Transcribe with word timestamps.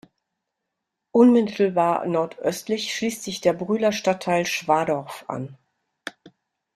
Unmittelbar 1.11 2.07
nordöstlich 2.07 2.91
schließt 2.91 3.21
sich 3.21 3.39
der 3.39 3.53
Brühler 3.53 3.91
Stadtteil 3.91 4.47
Schwadorf 4.47 5.25
an. 5.27 5.59